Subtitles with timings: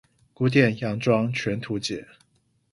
[0.33, 2.07] 古典洋裝全圖解